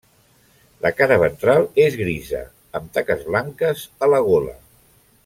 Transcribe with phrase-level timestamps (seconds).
[0.85, 2.41] La cara ventral és grisa
[2.79, 4.57] amb taques blanques a la gola.